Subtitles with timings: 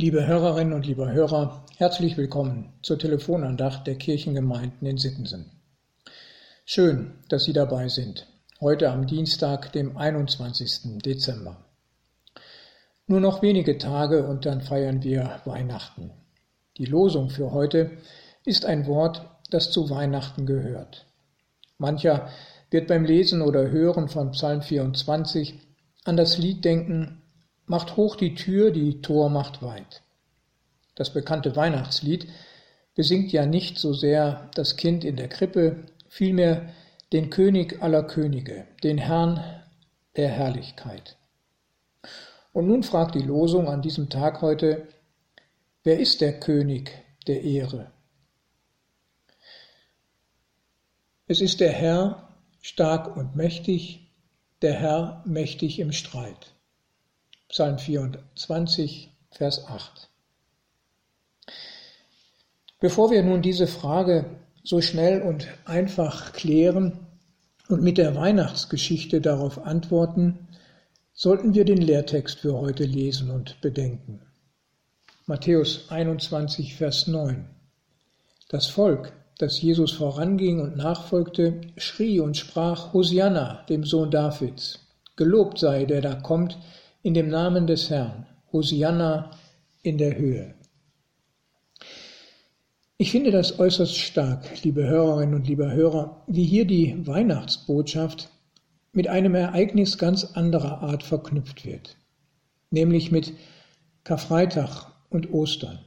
[0.00, 5.50] Liebe Hörerinnen und liebe Hörer, herzlich willkommen zur Telefonandacht der Kirchengemeinden in Sittensen.
[6.64, 8.26] Schön, dass Sie dabei sind,
[8.62, 11.02] heute am Dienstag, dem 21.
[11.04, 11.66] Dezember.
[13.08, 16.12] Nur noch wenige Tage und dann feiern wir Weihnachten.
[16.78, 17.90] Die Losung für heute
[18.46, 21.04] ist ein Wort, das zu Weihnachten gehört.
[21.76, 22.30] Mancher
[22.70, 25.60] wird beim Lesen oder Hören von Psalm 24
[26.04, 27.20] an das Lied denken,
[27.70, 30.02] Macht hoch die Tür, die Tor macht weit.
[30.96, 32.26] Das bekannte Weihnachtslied
[32.96, 36.74] besingt ja nicht so sehr das Kind in der Krippe, vielmehr
[37.12, 39.38] den König aller Könige, den Herrn
[40.16, 41.16] der Herrlichkeit.
[42.52, 44.88] Und nun fragt die Losung an diesem Tag heute,
[45.84, 46.90] wer ist der König
[47.28, 47.92] der Ehre?
[51.28, 52.30] Es ist der Herr,
[52.62, 54.10] stark und mächtig,
[54.60, 56.56] der Herr mächtig im Streit.
[57.50, 60.08] Psalm 24, Vers 8.
[62.80, 64.24] Bevor wir nun diese Frage
[64.64, 67.06] so schnell und einfach klären
[67.68, 70.48] und mit der Weihnachtsgeschichte darauf antworten,
[71.12, 74.22] sollten wir den Lehrtext für heute lesen und bedenken.
[75.26, 77.46] Matthäus 21, Vers 9.
[78.48, 84.80] Das Volk dass Jesus voranging und nachfolgte, schrie und sprach Hosianna, dem Sohn Davids.
[85.16, 86.58] Gelobt sei, der da kommt,
[87.02, 88.26] in dem Namen des Herrn.
[88.52, 89.30] Hosianna
[89.82, 90.54] in der Höhe.
[92.98, 98.28] Ich finde das äußerst stark, liebe Hörerinnen und liebe Hörer, wie hier die Weihnachtsbotschaft
[98.92, 101.96] mit einem Ereignis ganz anderer Art verknüpft wird,
[102.70, 103.32] nämlich mit
[104.04, 105.78] Karfreitag und Ostern.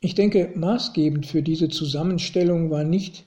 [0.00, 3.24] Ich denke, maßgebend für diese Zusammenstellung war nicht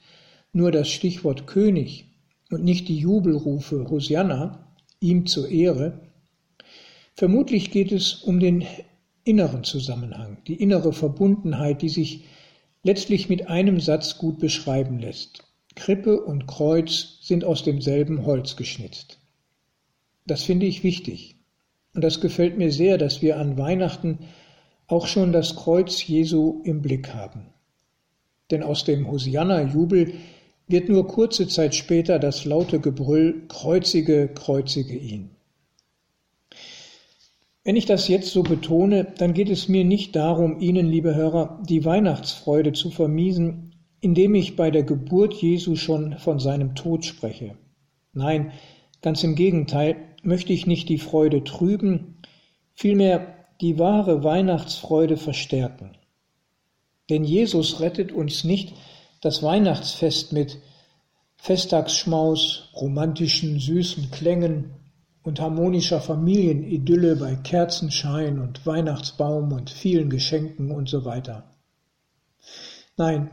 [0.52, 2.06] nur das Stichwort König
[2.50, 6.00] und nicht die Jubelrufe Hosianna, ihm zur Ehre.
[7.16, 8.64] Vermutlich geht es um den
[9.24, 12.24] inneren Zusammenhang, die innere Verbundenheit, die sich
[12.82, 15.44] letztlich mit einem Satz gut beschreiben lässt.
[15.76, 19.18] Krippe und Kreuz sind aus demselben Holz geschnitzt.
[20.26, 21.36] Das finde ich wichtig.
[21.94, 24.18] Und das gefällt mir sehr, dass wir an Weihnachten
[24.88, 27.46] auch schon das Kreuz Jesu im Blick haben.
[28.50, 30.14] Denn aus dem Hosianna-Jubel
[30.66, 35.33] wird nur kurze Zeit später das laute Gebrüll Kreuzige, kreuzige ihn.
[37.64, 41.62] Wenn ich das jetzt so betone, dann geht es mir nicht darum, Ihnen, liebe Hörer,
[41.66, 47.56] die Weihnachtsfreude zu vermiesen, indem ich bei der Geburt Jesu schon von seinem Tod spreche.
[48.12, 48.52] Nein,
[49.00, 52.18] ganz im Gegenteil möchte ich nicht die Freude trüben,
[52.74, 55.96] vielmehr die wahre Weihnachtsfreude verstärken.
[57.08, 58.74] Denn Jesus rettet uns nicht
[59.22, 60.58] das Weihnachtsfest mit
[61.36, 64.83] Festtagsschmaus, romantischen, süßen Klängen
[65.24, 71.50] und harmonischer Familienidylle bei Kerzenschein und Weihnachtsbaum und vielen Geschenken und so weiter.
[72.96, 73.30] Nein,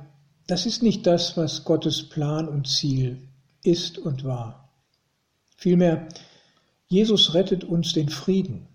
[0.47, 3.28] das ist nicht das, was Gottes Plan und Ziel
[3.63, 4.74] ist und war.
[5.57, 6.07] Vielmehr,
[6.88, 8.68] Jesus rettet uns den Frieden,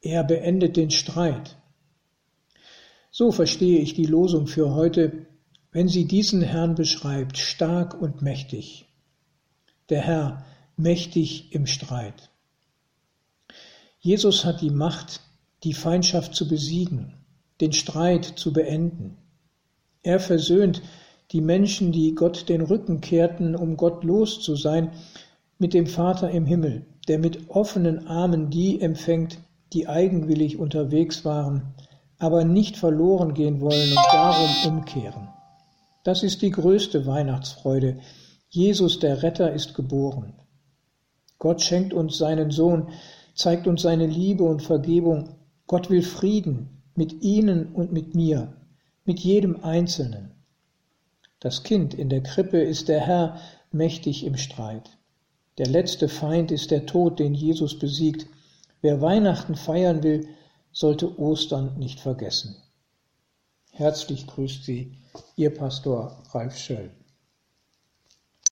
[0.00, 1.56] er beendet den Streit.
[3.10, 5.26] So verstehe ich die Losung für heute,
[5.70, 8.86] wenn sie diesen Herrn beschreibt, stark und mächtig.
[9.90, 10.44] Der Herr,
[10.76, 12.30] mächtig im Streit.
[13.98, 15.20] Jesus hat die Macht,
[15.64, 17.14] die Feindschaft zu besiegen,
[17.60, 19.16] den Streit zu beenden.
[20.02, 20.82] Er versöhnt
[21.32, 24.92] die Menschen, die Gott den Rücken kehrten, um Gott los zu sein,
[25.58, 29.38] mit dem Vater im Himmel, der mit offenen Armen die empfängt,
[29.72, 31.74] die eigenwillig unterwegs waren,
[32.18, 35.28] aber nicht verloren gehen wollen und darum umkehren.
[36.04, 37.98] Das ist die größte Weihnachtsfreude.
[38.48, 40.34] Jesus der Retter ist geboren.
[41.38, 42.88] Gott schenkt uns seinen Sohn,
[43.34, 45.36] zeigt uns seine Liebe und Vergebung.
[45.66, 48.54] Gott will Frieden mit Ihnen und mit mir,
[49.04, 50.32] mit jedem Einzelnen.
[51.40, 54.90] Das Kind in der Krippe ist der Herr mächtig im Streit.
[55.58, 58.26] Der letzte Feind ist der Tod, den Jesus besiegt.
[58.80, 60.28] Wer Weihnachten feiern will,
[60.72, 62.56] sollte Ostern nicht vergessen.
[63.70, 64.98] Herzlich grüßt Sie,
[65.36, 66.90] Ihr Pastor Ralf Schöll.